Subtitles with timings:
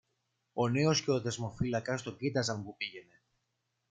[0.53, 3.21] Ο νέος και ο δεσμοφύλακας το κοίταζαν που πήγαινε.